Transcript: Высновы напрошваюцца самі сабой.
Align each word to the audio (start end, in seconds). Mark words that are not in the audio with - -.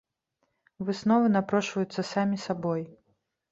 Высновы 0.87 1.29
напрошваюцца 1.35 2.07
самі 2.15 2.43
сабой. 2.47 2.81